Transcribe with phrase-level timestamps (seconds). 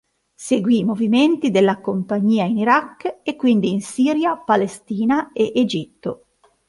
[0.33, 6.25] Seguì i movimenti della compagnia in Iraq e quindi in Siria, Palestina e Egitto.